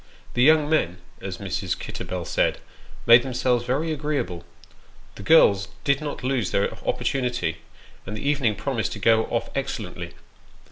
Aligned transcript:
"The 0.33 0.41
young 0.41 0.67
men," 0.67 0.97
as 1.21 1.37
Mrs. 1.37 1.77
Kitterbell 1.77 2.25
said," 2.25 2.57
made 3.05 3.21
themselves 3.21 3.65
very 3.65 3.91
agreeable;" 3.93 4.43
the 5.15 5.21
girls 5.21 5.67
did 5.83 6.01
not 6.01 6.23
lose 6.23 6.49
their 6.49 6.73
opportunity; 6.87 7.57
and 8.07 8.17
the 8.17 8.27
evening 8.27 8.55
promised 8.55 8.93
to 8.93 8.97
go 8.99 9.25
off 9.25 9.51
excellently. 9.53 10.15